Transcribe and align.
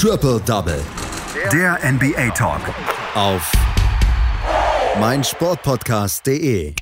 Triple 0.00 0.40
Double. 0.46 0.80
Der 1.52 1.76
NBA 1.82 2.30
Talk. 2.30 2.60
Auf 3.16 3.50
meinsportpodcast.de. 5.00 6.72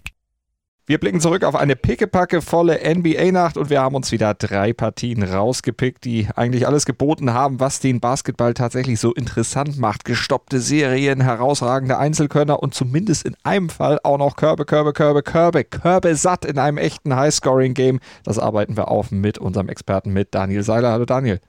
Wir 0.85 0.99
blicken 1.01 1.21
zurück 1.21 1.43
auf 1.43 1.55
eine 1.55 1.77
pickepacke 1.77 2.43
volle 2.43 2.79
NBA-Nacht 2.85 3.57
und 3.57 3.71
wir 3.71 3.81
haben 3.81 3.95
uns 3.95 4.13
wieder 4.13 4.35
drei 4.35 4.75
Partien 4.75 5.23
rausgepickt, 5.23 6.05
die 6.05 6.29
eigentlich 6.37 6.67
alles 6.67 6.85
geboten 6.85 7.33
haben, 7.33 7.59
was 7.59 7.81
den 7.81 8.01
Basketball 8.01 8.53
tatsächlich 8.53 9.01
so 9.01 9.15
interessant 9.15 9.79
macht. 9.79 10.05
Gestoppte 10.05 10.61
Serien, 10.61 11.23
herausragende 11.23 11.97
Einzelkönner 11.97 12.63
und 12.63 12.75
zumindest 12.75 13.25
in 13.25 13.35
einem 13.45 13.71
Fall 13.71 13.99
auch 14.03 14.19
noch 14.19 14.37
Körbe, 14.37 14.67
Körbe, 14.67 14.93
Körbe, 14.93 15.23
Körbe, 15.23 15.65
Körbe 15.65 16.15
satt 16.17 16.45
in 16.45 16.59
einem 16.59 16.77
echten 16.77 17.17
High-Scoring-Game. 17.17 17.99
Das 18.25 18.39
arbeiten 18.39 18.77
wir 18.77 18.89
auf 18.89 19.11
mit 19.11 19.39
unserem 19.39 19.71
Experten 19.71 20.13
mit 20.13 20.35
Daniel 20.35 20.63
Seiler. 20.63 20.91
Hallo 20.91 21.07
Daniel. 21.07 21.41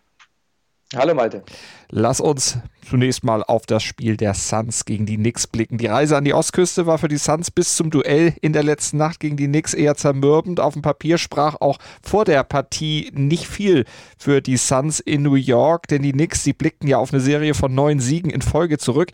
Hallo 0.96 1.14
Malte. 1.14 1.44
Lass 1.90 2.22
uns 2.22 2.60
zunächst 2.88 3.22
mal 3.22 3.44
auf 3.44 3.66
das 3.66 3.84
Spiel 3.84 4.16
der 4.16 4.34
Suns 4.34 4.86
gegen 4.86 5.05
die 5.05 5.18
Knicks 5.18 5.45
blicken. 5.45 5.78
Die 5.78 5.88
Reise 5.88 6.16
an 6.16 6.23
die 6.23 6.34
Ostküste 6.34 6.86
war 6.86 6.98
für 6.98 7.09
die 7.09 7.18
Suns 7.18 7.52
bis 7.52 7.76
zum 7.76 7.90
Duell 7.90 8.36
in 8.40 8.54
der 8.54 8.64
letzten 8.64 8.95
Nacht 8.95 9.20
gegen 9.20 9.36
die 9.36 9.48
Knicks 9.48 9.73
eher 9.73 9.95
zermürbend. 9.95 10.62
Auf 10.62 10.73
dem 10.73 10.81
Papier 10.81 11.18
sprach 11.18 11.55
auch 11.59 11.78
vor 12.02 12.23
der 12.23 12.42
Partie 12.45 13.12
nicht 13.14 13.48
viel 13.48 13.84
für 14.18 14.42
die 14.42 14.55
Suns 14.55 15.02
in 15.02 15.23
New 15.23 15.36
York, 15.36 15.90
denn 15.90 16.04
die 16.04 16.14
Knicks, 16.14 16.44
die 16.44 16.54
blickten 16.54 16.88
ja 16.88 17.00
auf 17.00 17.12
eine 17.12 17.22
Serie 17.22 17.54
von 17.54 17.76
neun 17.76 18.00
Siegen 18.00 18.30
in 18.30 18.42
Folge 18.42 18.78
zurück. 18.78 19.12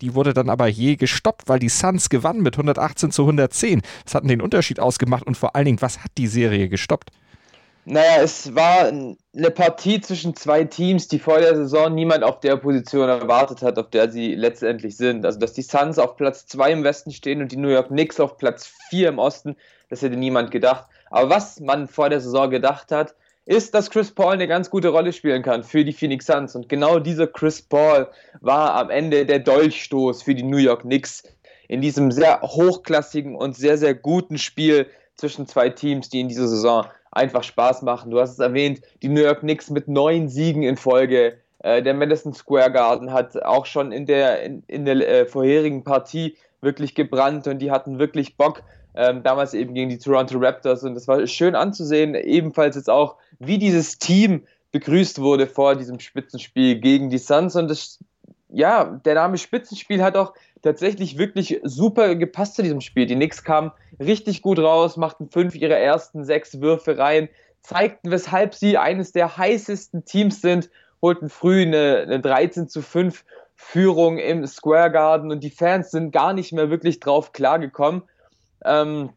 Die 0.00 0.16
wurde 0.16 0.34
dann 0.34 0.50
aber 0.50 0.66
je 0.66 0.96
gestoppt, 0.96 1.48
weil 1.48 1.60
die 1.60 1.68
Suns 1.68 2.08
gewannen 2.08 2.42
mit 2.42 2.54
118 2.54 3.12
zu 3.12 3.22
110. 3.22 3.82
Das 4.04 4.16
hat 4.16 4.28
den 4.28 4.42
Unterschied 4.42 4.80
ausgemacht 4.80 5.24
und 5.24 5.36
vor 5.36 5.54
allen 5.54 5.66
Dingen, 5.66 5.80
was 5.80 6.02
hat 6.02 6.10
die 6.18 6.26
Serie 6.26 6.68
gestoppt? 6.68 7.12
Naja, 7.86 8.22
es 8.22 8.54
war 8.54 8.86
eine 8.86 9.50
Partie 9.50 10.00
zwischen 10.00 10.34
zwei 10.34 10.64
Teams, 10.64 11.06
die 11.06 11.18
vor 11.18 11.38
der 11.38 11.54
Saison 11.54 11.94
niemand 11.94 12.24
auf 12.24 12.40
der 12.40 12.56
Position 12.56 13.08
erwartet 13.10 13.60
hat, 13.60 13.78
auf 13.78 13.90
der 13.90 14.10
sie 14.10 14.34
letztendlich 14.34 14.96
sind. 14.96 15.26
Also, 15.26 15.38
dass 15.38 15.52
die 15.52 15.62
Suns 15.62 15.98
auf 15.98 16.16
Platz 16.16 16.46
2 16.46 16.72
im 16.72 16.84
Westen 16.84 17.10
stehen 17.10 17.42
und 17.42 17.52
die 17.52 17.58
New 17.58 17.68
York 17.68 17.88
Knicks 17.88 18.20
auf 18.20 18.38
Platz 18.38 18.72
4 18.88 19.10
im 19.10 19.18
Osten, 19.18 19.56
das 19.90 20.00
hätte 20.00 20.16
niemand 20.16 20.50
gedacht. 20.50 20.86
Aber 21.10 21.28
was 21.28 21.60
man 21.60 21.86
vor 21.86 22.08
der 22.08 22.20
Saison 22.20 22.48
gedacht 22.48 22.90
hat, 22.90 23.14
ist, 23.44 23.74
dass 23.74 23.90
Chris 23.90 24.10
Paul 24.10 24.32
eine 24.32 24.48
ganz 24.48 24.70
gute 24.70 24.88
Rolle 24.88 25.12
spielen 25.12 25.42
kann 25.42 25.62
für 25.62 25.84
die 25.84 25.92
Phoenix 25.92 26.24
Suns. 26.26 26.54
Und 26.54 26.70
genau 26.70 26.98
dieser 26.98 27.26
Chris 27.26 27.60
Paul 27.60 28.08
war 28.40 28.74
am 28.76 28.88
Ende 28.88 29.26
der 29.26 29.40
Dolchstoß 29.40 30.22
für 30.22 30.34
die 30.34 30.42
New 30.42 30.56
York 30.56 30.82
Knicks 30.82 31.24
in 31.68 31.82
diesem 31.82 32.10
sehr 32.10 32.40
hochklassigen 32.40 33.36
und 33.36 33.56
sehr, 33.56 33.76
sehr 33.76 33.94
guten 33.94 34.38
Spiel 34.38 34.86
zwischen 35.16 35.46
zwei 35.46 35.68
Teams, 35.68 36.08
die 36.08 36.20
in 36.20 36.28
dieser 36.28 36.48
Saison 36.48 36.86
einfach 37.14 37.42
Spaß 37.42 37.82
machen. 37.82 38.10
Du 38.10 38.20
hast 38.20 38.32
es 38.32 38.38
erwähnt, 38.38 38.80
die 39.02 39.08
New 39.08 39.22
York 39.22 39.40
Knicks 39.40 39.70
mit 39.70 39.88
neun 39.88 40.28
Siegen 40.28 40.62
in 40.62 40.76
Folge. 40.76 41.38
Äh, 41.60 41.82
der 41.82 41.94
Madison 41.94 42.34
Square 42.34 42.72
Garden 42.72 43.12
hat 43.12 43.42
auch 43.42 43.66
schon 43.66 43.92
in 43.92 44.06
der, 44.06 44.42
in, 44.42 44.62
in 44.66 44.84
der 44.84 44.96
äh, 44.96 45.26
vorherigen 45.26 45.84
Partie 45.84 46.36
wirklich 46.60 46.94
gebrannt 46.94 47.46
und 47.46 47.60
die 47.60 47.70
hatten 47.70 47.98
wirklich 47.98 48.36
Bock. 48.36 48.62
Ähm, 48.96 49.22
damals 49.22 49.54
eben 49.54 49.74
gegen 49.74 49.90
die 49.90 49.98
Toronto 49.98 50.38
Raptors 50.38 50.84
und 50.84 50.96
es 50.96 51.08
war 51.08 51.26
schön 51.26 51.56
anzusehen, 51.56 52.14
ebenfalls 52.14 52.76
jetzt 52.76 52.88
auch, 52.88 53.16
wie 53.40 53.58
dieses 53.58 53.98
Team 53.98 54.44
begrüßt 54.70 55.20
wurde 55.20 55.48
vor 55.48 55.74
diesem 55.74 55.98
Spitzenspiel 55.98 56.78
gegen 56.78 57.10
die 57.10 57.18
Suns 57.18 57.56
und 57.56 57.68
das, 57.68 57.98
ja, 58.48 59.00
der 59.04 59.14
Name 59.14 59.36
Spitzenspiel 59.36 60.02
hat 60.02 60.16
auch 60.16 60.32
tatsächlich 60.64 61.18
wirklich 61.18 61.60
super 61.62 62.14
gepasst 62.16 62.56
zu 62.56 62.62
diesem 62.62 62.80
Spiel. 62.80 63.06
Die 63.06 63.14
Knicks 63.14 63.44
kamen 63.44 63.70
richtig 64.00 64.42
gut 64.42 64.58
raus, 64.58 64.96
machten 64.96 65.28
fünf 65.28 65.54
ihrer 65.54 65.76
ersten 65.76 66.24
sechs 66.24 66.60
Würfe 66.60 66.98
rein, 66.98 67.28
zeigten, 67.60 68.10
weshalb 68.10 68.54
sie 68.54 68.78
eines 68.78 69.12
der 69.12 69.36
heißesten 69.36 70.04
Teams 70.04 70.40
sind, 70.40 70.70
holten 71.02 71.28
früh 71.28 71.62
eine, 71.62 72.00
eine 72.00 72.20
13 72.20 72.68
zu 72.68 72.82
5 72.82 73.24
Führung 73.56 74.18
im 74.18 74.46
Square 74.46 74.90
Garden 74.90 75.30
und 75.30 75.44
die 75.44 75.50
Fans 75.50 75.90
sind 75.90 76.10
gar 76.10 76.32
nicht 76.32 76.52
mehr 76.52 76.70
wirklich 76.70 76.98
drauf 76.98 77.32
klargekommen. 77.32 78.02
Ähm, 78.64 79.10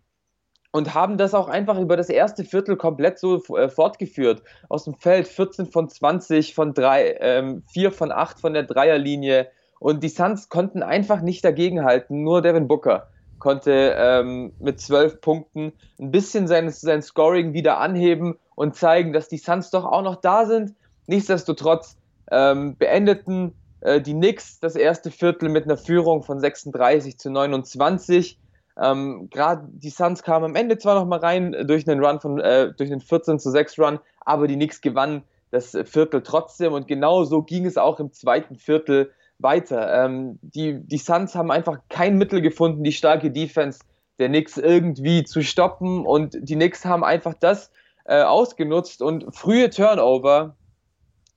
und 0.71 0.93
haben 0.93 1.17
das 1.17 1.33
auch 1.33 1.47
einfach 1.47 1.79
über 1.79 1.97
das 1.97 2.09
erste 2.09 2.43
Viertel 2.43 2.75
komplett 2.75 3.17
so 3.17 3.41
äh, 3.55 3.69
fortgeführt. 3.69 4.43
Aus 4.69 4.83
dem 4.83 4.95
Feld 4.95 5.27
14 5.27 5.65
von 5.65 5.89
20, 5.89 6.53
von 6.53 6.73
3, 6.73 7.17
ähm, 7.19 7.63
4 7.71 7.91
von 7.91 8.11
8 8.11 8.39
von 8.39 8.53
der 8.53 8.63
Dreierlinie, 8.63 9.49
und 9.79 10.03
die 10.03 10.09
Suns 10.09 10.49
konnten 10.49 10.83
einfach 10.83 11.21
nicht 11.21 11.43
dagegenhalten. 11.45 12.23
Nur 12.23 12.41
Devin 12.41 12.67
Booker 12.67 13.07
konnte 13.39 13.95
ähm, 13.97 14.53
mit 14.59 14.79
zwölf 14.79 15.21
Punkten 15.21 15.73
ein 15.99 16.11
bisschen 16.11 16.47
sein, 16.47 16.69
sein 16.69 17.01
Scoring 17.01 17.53
wieder 17.53 17.79
anheben 17.79 18.35
und 18.55 18.75
zeigen, 18.75 19.13
dass 19.13 19.27
die 19.27 19.37
Suns 19.37 19.69
doch 19.69 19.85
auch 19.85 20.01
noch 20.01 20.15
da 20.15 20.45
sind. 20.45 20.73
Nichtsdestotrotz 21.05 21.97
ähm, 22.31 22.75
beendeten 22.77 23.53
äh, 23.81 24.01
die 24.01 24.13
Knicks 24.13 24.59
das 24.59 24.75
erste 24.75 25.11
Viertel 25.11 25.49
mit 25.49 25.65
einer 25.65 25.77
Führung 25.77 26.23
von 26.23 26.39
36 26.39 27.17
zu 27.17 27.29
29. 27.29 28.39
Ähm, 28.79 29.29
Gerade 29.31 29.67
die 29.71 29.89
Suns 29.89 30.23
kamen 30.23 30.45
am 30.45 30.55
Ende 30.55 30.77
zwar 30.77 30.95
noch 30.95 31.05
mal 31.05 31.19
rein 31.19 31.55
durch 31.67 31.87
einen 31.87 32.03
Run 32.03 32.19
von 32.19 32.39
äh, 32.39 32.73
durch 32.75 32.91
einen 32.91 33.01
14 33.01 33.39
zu 33.39 33.49
6 33.51 33.79
Run, 33.79 33.99
aber 34.21 34.47
die 34.47 34.55
Knicks 34.55 34.81
gewannen 34.81 35.23
das 35.49 35.77
Viertel 35.85 36.23
trotzdem 36.23 36.73
und 36.73 36.87
genau 36.87 37.23
so 37.23 37.41
ging 37.41 37.65
es 37.65 37.77
auch 37.77 37.99
im 37.99 38.11
zweiten 38.11 38.55
Viertel 38.57 39.11
weiter. 39.39 40.05
Ähm, 40.05 40.39
die, 40.41 40.79
die 40.85 40.97
Suns 40.97 41.35
haben 41.35 41.51
einfach 41.51 41.79
kein 41.89 42.17
Mittel 42.17 42.41
gefunden, 42.41 42.83
die 42.83 42.91
starke 42.91 43.31
Defense 43.31 43.79
der 44.19 44.29
Knicks 44.29 44.57
irgendwie 44.57 45.23
zu 45.23 45.43
stoppen 45.43 46.05
und 46.05 46.37
die 46.41 46.55
Knicks 46.55 46.85
haben 46.85 47.03
einfach 47.03 47.35
das 47.39 47.71
äh, 48.05 48.23
ausgenutzt 48.23 49.01
und 49.01 49.35
frühe 49.35 49.69
Turnover 49.69 50.55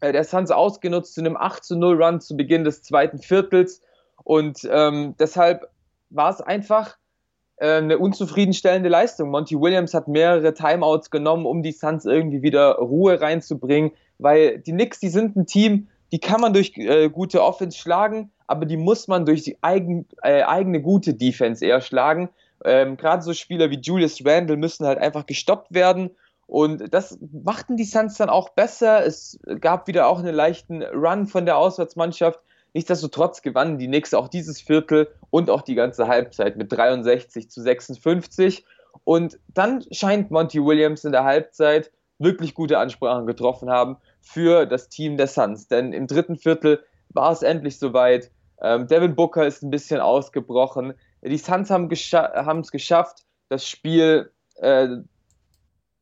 äh, 0.00 0.12
der 0.12 0.24
Suns 0.24 0.50
ausgenutzt 0.50 1.14
zu 1.14 1.20
einem 1.20 1.36
8 1.36 1.62
zu 1.62 1.76
0 1.76 2.02
Run 2.02 2.20
zu 2.20 2.36
Beginn 2.36 2.64
des 2.64 2.82
zweiten 2.82 3.18
Viertels 3.18 3.82
und 4.24 4.66
ähm, 4.70 5.14
deshalb 5.18 5.68
war 6.08 6.30
es 6.30 6.40
einfach 6.40 6.96
äh, 7.56 7.76
eine 7.76 7.98
unzufriedenstellende 7.98 8.88
Leistung. 8.88 9.30
Monty 9.30 9.60
Williams 9.60 9.92
hat 9.92 10.08
mehrere 10.08 10.54
Timeouts 10.54 11.10
genommen, 11.10 11.46
um 11.46 11.62
die 11.62 11.72
Suns 11.72 12.06
irgendwie 12.06 12.42
wieder 12.42 12.76
Ruhe 12.76 13.20
reinzubringen, 13.20 13.92
weil 14.18 14.58
die 14.58 14.72
Knicks, 14.72 15.00
die 15.00 15.10
sind 15.10 15.36
ein 15.36 15.46
Team, 15.46 15.88
die 16.12 16.18
kann 16.18 16.40
man 16.40 16.52
durch 16.52 16.72
äh, 16.76 17.08
gute 17.08 17.42
Offense 17.42 17.78
schlagen, 17.78 18.30
aber 18.46 18.66
die 18.66 18.76
muss 18.76 19.08
man 19.08 19.26
durch 19.26 19.42
die 19.42 19.56
eigen, 19.62 20.06
äh, 20.22 20.42
eigene 20.42 20.82
gute 20.82 21.14
Defense 21.14 21.64
eher 21.64 21.80
schlagen. 21.80 22.30
Ähm, 22.64 22.96
Gerade 22.96 23.22
so 23.22 23.32
Spieler 23.32 23.70
wie 23.70 23.78
Julius 23.80 24.24
Randle 24.24 24.56
müssen 24.56 24.86
halt 24.86 24.98
einfach 24.98 25.26
gestoppt 25.26 25.72
werden. 25.72 26.10
Und 26.46 26.92
das 26.92 27.16
machten 27.32 27.76
die 27.76 27.84
Suns 27.84 28.16
dann 28.16 28.28
auch 28.28 28.50
besser. 28.50 29.06
Es 29.06 29.38
gab 29.60 29.86
wieder 29.86 30.08
auch 30.08 30.18
einen 30.18 30.34
leichten 30.34 30.82
Run 30.82 31.26
von 31.26 31.46
der 31.46 31.56
Auswärtsmannschaft. 31.56 32.40
Nichtsdestotrotz 32.74 33.42
gewannen 33.42 33.78
die 33.78 33.86
Knicks 33.86 34.14
auch 34.14 34.26
dieses 34.26 34.60
Viertel 34.60 35.08
und 35.30 35.48
auch 35.48 35.62
die 35.62 35.76
ganze 35.76 36.08
Halbzeit 36.08 36.56
mit 36.56 36.72
63 36.72 37.48
zu 37.48 37.62
56. 37.62 38.64
Und 39.04 39.38
dann 39.54 39.84
scheint 39.92 40.32
Monty 40.32 40.62
Williams 40.62 41.04
in 41.04 41.12
der 41.12 41.24
Halbzeit 41.24 41.92
wirklich 42.18 42.54
gute 42.54 42.78
Ansprachen 42.78 43.26
getroffen 43.26 43.70
haben 43.70 43.96
für 44.20 44.66
das 44.66 44.88
Team 44.88 45.16
der 45.16 45.26
Suns. 45.26 45.68
Denn 45.68 45.92
im 45.92 46.06
dritten 46.06 46.36
Viertel 46.36 46.82
war 47.10 47.32
es 47.32 47.42
endlich 47.42 47.78
soweit. 47.78 48.30
Ähm, 48.62 48.86
Devin 48.86 49.14
Booker 49.14 49.46
ist 49.46 49.62
ein 49.62 49.70
bisschen 49.70 50.00
ausgebrochen. 50.00 50.94
Die 51.22 51.38
Suns 51.38 51.70
haben 51.70 51.90
es 51.90 52.70
geschafft, 52.70 53.24
das 53.48 53.66
Spiel 53.66 54.30
äh, 54.56 54.88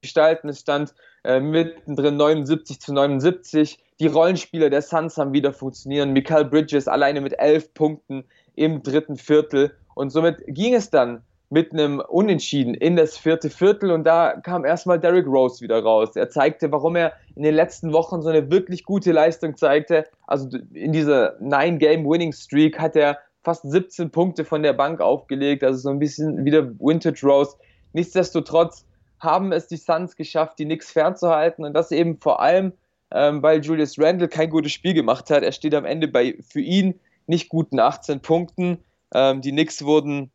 gestalten. 0.02 0.48
Es 0.48 0.60
stand 0.60 0.94
äh, 1.24 1.40
mittendrin 1.40 2.16
79 2.16 2.80
zu 2.80 2.92
79. 2.92 3.78
Die 4.00 4.06
Rollenspieler 4.06 4.70
der 4.70 4.82
Suns 4.82 5.16
haben 5.16 5.32
wieder 5.32 5.52
funktioniert. 5.52 6.08
Michael 6.08 6.44
Bridges 6.44 6.88
alleine 6.88 7.20
mit 7.20 7.38
elf 7.38 7.72
Punkten 7.74 8.24
im 8.54 8.82
dritten 8.82 9.16
Viertel. 9.16 9.76
Und 9.94 10.10
somit 10.10 10.42
ging 10.46 10.74
es 10.74 10.90
dann 10.90 11.22
mit 11.50 11.72
einem 11.72 12.00
Unentschieden 12.00 12.74
in 12.74 12.96
das 12.96 13.16
vierte 13.16 13.48
Viertel 13.48 13.90
und 13.90 14.04
da 14.04 14.38
kam 14.42 14.64
erstmal 14.64 15.00
Derrick 15.00 15.26
Rose 15.26 15.62
wieder 15.62 15.82
raus. 15.82 16.14
Er 16.14 16.28
zeigte, 16.28 16.70
warum 16.70 16.96
er 16.96 17.14
in 17.36 17.42
den 17.42 17.54
letzten 17.54 17.92
Wochen 17.92 18.20
so 18.20 18.28
eine 18.28 18.50
wirklich 18.50 18.84
gute 18.84 19.12
Leistung 19.12 19.56
zeigte. 19.56 20.04
Also 20.26 20.48
in 20.74 20.92
dieser 20.92 21.36
Nine-Game-Winning-Streak 21.40 22.78
hat 22.78 22.96
er 22.96 23.18
fast 23.42 23.62
17 23.62 24.10
Punkte 24.10 24.44
von 24.44 24.62
der 24.62 24.74
Bank 24.74 25.00
aufgelegt, 25.00 25.64
also 25.64 25.78
so 25.78 25.88
ein 25.88 25.98
bisschen 25.98 26.44
wieder 26.44 26.68
Vintage 26.78 27.26
Rose. 27.26 27.56
Nichtsdestotrotz 27.94 28.84
haben 29.20 29.52
es 29.52 29.68
die 29.68 29.78
Suns 29.78 30.16
geschafft, 30.16 30.58
die 30.58 30.66
Knicks 30.66 30.92
fernzuhalten 30.92 31.64
und 31.64 31.72
das 31.72 31.90
eben 31.90 32.18
vor 32.20 32.42
allem, 32.42 32.72
ähm, 33.10 33.42
weil 33.42 33.60
Julius 33.60 33.98
Randle 33.98 34.28
kein 34.28 34.50
gutes 34.50 34.72
Spiel 34.72 34.92
gemacht 34.92 35.30
hat. 35.30 35.42
Er 35.42 35.52
steht 35.52 35.74
am 35.74 35.86
Ende 35.86 36.08
bei 36.08 36.36
für 36.46 36.60
ihn 36.60 37.00
nicht 37.26 37.48
guten 37.48 37.80
18 37.80 38.20
Punkten. 38.20 38.78
Ähm, 39.14 39.40
die 39.40 39.52
Knicks 39.52 39.82
wurden 39.82 40.30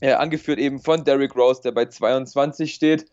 äh, 0.00 0.12
angeführt 0.12 0.58
eben 0.58 0.80
von 0.80 1.04
Derrick 1.04 1.34
Rose, 1.36 1.62
der 1.62 1.72
bei 1.72 1.86
22 1.86 2.74
steht. 2.74 3.06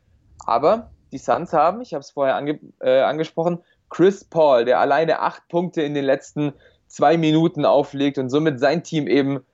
Aber 0.46 0.92
die 1.12 1.18
Suns 1.18 1.54
haben, 1.54 1.82
ich 1.82 1.94
habe 1.94 2.02
es 2.02 2.12
vorher 2.12 2.36
ange 2.36 2.60
äh, 2.82 3.02
angesprochen, 3.02 3.60
Chris 3.90 4.24
Paul, 4.24 4.66
der 4.66 4.80
alleine 4.80 5.20
acht 5.20 5.48
Punkte 5.48 5.82
in 5.82 5.94
den 5.94 6.06
letzten 6.06 6.54
zwei 6.88 7.18
Minuten 7.18 7.66
auflegt 7.66 8.18
und 8.18 8.30
somit 8.30 8.60
sein 8.60 8.84
Team 8.84 9.08
eben 9.08 9.46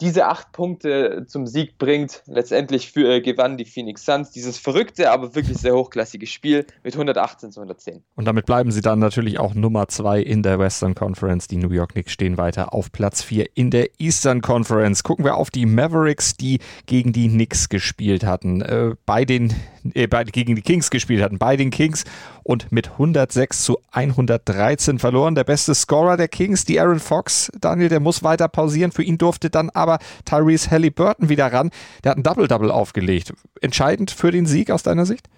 diese 0.00 0.26
acht 0.26 0.52
Punkte 0.52 1.24
zum 1.26 1.46
Sieg 1.46 1.76
bringt. 1.78 2.22
Letztendlich 2.26 2.92
für, 2.92 3.16
äh, 3.16 3.20
gewann 3.20 3.56
die 3.56 3.64
Phoenix 3.64 4.04
Suns 4.04 4.30
dieses 4.30 4.58
verrückte, 4.58 5.10
aber 5.10 5.34
wirklich 5.34 5.58
sehr 5.58 5.74
hochklassige 5.74 6.26
Spiel 6.26 6.66
mit 6.82 6.94
118 6.94 7.50
zu 7.50 7.60
110. 7.60 8.02
Und 8.14 8.24
damit 8.26 8.46
bleiben 8.46 8.70
sie 8.70 8.80
dann 8.80 8.98
natürlich 8.98 9.38
auch 9.38 9.54
Nummer 9.54 9.88
zwei 9.88 10.20
in 10.20 10.42
der 10.42 10.58
Western 10.58 10.94
Conference. 10.94 11.48
Die 11.48 11.56
New 11.56 11.70
York 11.70 11.92
Knicks 11.92 12.12
stehen 12.12 12.38
weiter 12.38 12.72
auf 12.72 12.92
Platz 12.92 13.22
vier 13.22 13.46
in 13.54 13.70
der 13.70 13.88
Eastern 13.98 14.40
Conference. 14.40 15.02
Gucken 15.02 15.24
wir 15.24 15.36
auf 15.36 15.50
die 15.50 15.66
Mavericks, 15.66 16.36
die 16.36 16.60
gegen 16.86 17.12
die 17.12 17.28
Knicks 17.28 17.68
gespielt 17.68 18.24
hatten. 18.24 18.62
Äh, 18.62 18.94
bei 19.04 19.24
den 19.24 19.52
äh, 19.94 20.06
gegen 20.06 20.54
die 20.54 20.62
Kings 20.62 20.90
gespielt 20.90 21.22
hatten. 21.22 21.38
Bei 21.38 21.56
den 21.56 21.70
Kings 21.70 22.04
und 22.42 22.70
mit 22.72 22.90
106 22.92 23.62
zu 23.62 23.78
113 23.92 24.98
verloren. 24.98 25.34
Der 25.34 25.44
beste 25.44 25.74
Scorer 25.74 26.16
der 26.16 26.28
Kings, 26.28 26.64
die 26.64 26.80
Aaron 26.80 27.00
Fox. 27.00 27.50
Daniel, 27.60 27.88
der 27.88 28.00
muss 28.00 28.22
weiter 28.22 28.48
pausieren. 28.48 28.92
Für 28.92 29.02
ihn 29.02 29.18
durfte 29.18 29.50
dann 29.50 29.70
aber 29.70 29.98
Tyrese 30.24 30.70
Halliburton 30.70 31.28
wieder 31.28 31.52
ran. 31.52 31.70
Der 32.04 32.10
hat 32.10 32.18
ein 32.18 32.22
Double-Double 32.22 32.70
aufgelegt. 32.70 33.32
Entscheidend 33.60 34.10
für 34.10 34.30
den 34.30 34.46
Sieg 34.46 34.70
aus 34.70 34.82
deiner 34.82 35.06
Sicht? 35.06 35.28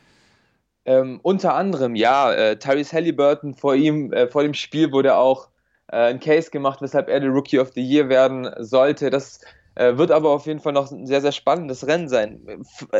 Ähm, 0.84 1.20
unter 1.22 1.54
anderem, 1.54 1.94
ja. 1.94 2.32
Äh, 2.32 2.58
Tyrese 2.58 2.96
Halliburton 2.96 3.54
vor 3.54 3.74
ihm, 3.74 4.12
äh, 4.12 4.28
vor 4.28 4.42
dem 4.42 4.54
Spiel 4.54 4.92
wurde 4.92 5.16
auch 5.16 5.48
äh, 5.88 5.96
ein 5.96 6.20
Case 6.20 6.50
gemacht, 6.50 6.80
weshalb 6.80 7.08
er 7.08 7.20
der 7.20 7.30
Rookie 7.30 7.58
of 7.58 7.72
the 7.74 7.82
Year 7.82 8.08
werden 8.08 8.48
sollte. 8.58 9.10
Das 9.10 9.40
wird 9.78 10.10
aber 10.10 10.30
auf 10.30 10.46
jeden 10.46 10.60
Fall 10.60 10.72
noch 10.72 10.90
ein 10.90 11.06
sehr, 11.06 11.20
sehr 11.20 11.32
spannendes 11.32 11.86
Rennen 11.86 12.08
sein. 12.08 12.40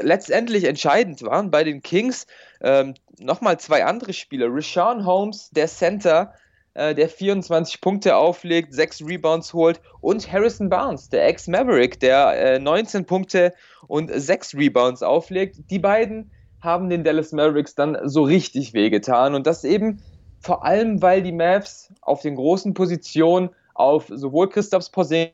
Letztendlich 0.03 0.65
entscheidend 0.65 1.23
waren 1.23 1.51
bei 1.51 1.65
den 1.65 1.83
Kings 1.83 2.27
ähm, 2.61 2.95
nochmal 3.19 3.59
zwei 3.59 3.85
andere 3.85 4.13
Spieler. 4.13 4.47
Rashawn 4.49 5.05
Holmes, 5.05 5.51
der 5.51 5.67
Center, 5.67 6.33
äh, 6.75 6.95
der 6.95 7.09
24 7.09 7.81
Punkte 7.81 8.17
auflegt, 8.17 8.73
6 8.73 9.03
Rebounds 9.05 9.53
holt 9.53 9.81
und 10.01 10.31
Harrison 10.33 10.69
Barnes, 10.69 11.09
der 11.09 11.27
Ex-Maverick, 11.27 11.99
der 11.99 12.55
äh, 12.55 12.59
19 12.61 13.05
Punkte 13.05 13.53
und 13.89 14.11
6 14.15 14.55
Rebounds 14.55 15.03
auflegt. 15.03 15.57
Die 15.71 15.81
beiden 15.81 16.31
haben 16.61 16.89
den 16.89 17.03
Dallas 17.03 17.33
Mavericks 17.33 17.75
dann 17.75 17.99
so 18.05 18.23
richtig 18.23 18.75
wehgetan 18.75 19.35
und 19.35 19.47
das 19.47 19.65
eben 19.65 20.01
vor 20.41 20.65
allem, 20.65 21.03
weil 21.03 21.23
die 21.23 21.33
Mavs 21.33 21.93
auf 22.01 22.23
den 22.23 22.37
großen 22.37 22.75
Positionen 22.75 23.51
auf 23.75 24.07
sowohl 24.09 24.49
Christophs 24.49 24.91
Porzingis 24.91 25.33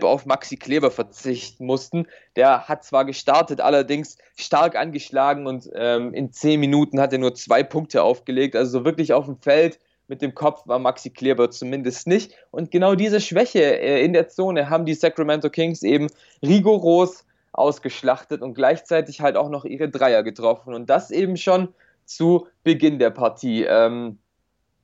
auf 0.00 0.26
Maxi 0.26 0.56
Kleber 0.56 0.90
verzichten 0.90 1.66
mussten. 1.66 2.06
Der 2.36 2.68
hat 2.68 2.84
zwar 2.84 3.04
gestartet, 3.04 3.60
allerdings 3.60 4.16
stark 4.36 4.76
angeschlagen 4.76 5.46
und 5.46 5.68
ähm, 5.74 6.14
in 6.14 6.32
zehn 6.32 6.60
Minuten 6.60 7.00
hat 7.00 7.12
er 7.12 7.18
nur 7.18 7.34
zwei 7.34 7.62
Punkte 7.62 8.02
aufgelegt. 8.02 8.56
Also 8.56 8.78
so 8.78 8.84
wirklich 8.84 9.12
auf 9.12 9.26
dem 9.26 9.36
Feld 9.36 9.78
mit 10.08 10.22
dem 10.22 10.34
Kopf 10.34 10.66
war 10.66 10.78
Maxi 10.78 11.10
Kleber 11.10 11.50
zumindest 11.50 12.06
nicht. 12.06 12.34
Und 12.50 12.70
genau 12.70 12.94
diese 12.94 13.20
Schwäche 13.20 13.62
äh, 13.62 14.04
in 14.04 14.12
der 14.12 14.28
Zone 14.28 14.70
haben 14.70 14.86
die 14.86 14.94
Sacramento 14.94 15.50
Kings 15.50 15.82
eben 15.82 16.08
rigoros 16.42 17.24
ausgeschlachtet 17.52 18.40
und 18.42 18.54
gleichzeitig 18.54 19.20
halt 19.20 19.36
auch 19.36 19.50
noch 19.50 19.64
ihre 19.64 19.88
Dreier 19.88 20.22
getroffen. 20.22 20.74
Und 20.74 20.88
das 20.88 21.10
eben 21.10 21.36
schon 21.36 21.68
zu 22.04 22.46
Beginn 22.64 22.98
der 22.98 23.10
Partie. 23.10 23.64
Ähm, 23.64 24.18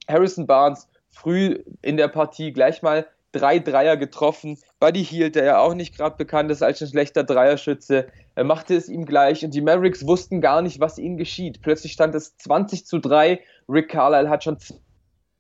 Harrison 0.09 0.47
Barnes 0.47 0.89
früh 1.11 1.63
in 1.83 1.97
der 1.97 2.09
Partie 2.09 2.53
gleich 2.53 2.83
mal 2.83 3.07
drei 3.33 3.59
Dreier 3.59 3.97
getroffen. 3.97 4.59
Buddy 4.81 5.05
Hield, 5.05 5.35
der 5.35 5.45
ja 5.45 5.59
auch 5.59 5.75
nicht 5.75 5.97
gerade 5.97 6.17
bekannt 6.17 6.51
ist 6.51 6.63
als 6.63 6.81
ein 6.81 6.89
schlechter 6.89 7.25
Dreierschütze, 7.25 8.07
er 8.35 8.45
machte 8.45 8.75
es 8.77 8.89
ihm 8.89 9.05
gleich 9.05 9.45
und 9.45 9.53
die 9.53 9.61
Mavericks 9.61 10.07
wussten 10.07 10.41
gar 10.41 10.63
nicht, 10.63 10.81
was 10.81 10.99
ihnen 10.99 11.17
geschieht. 11.17 11.61
Plötzlich 11.61 11.93
stand 11.93 12.15
es 12.15 12.37
20 12.37 12.87
zu 12.87 12.99
3. 12.99 13.41
Rick 13.69 13.89
Carlisle 13.89 14.31
hat 14.31 14.45
schon 14.45 14.59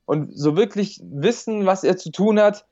und 0.05 0.35
so 0.37 0.57
wirklich 0.57 1.03
wissen, 1.05 1.67
was 1.67 1.85
er 1.85 1.99
zu 1.99 2.11
tun 2.11 2.41
hat, 2.41 2.65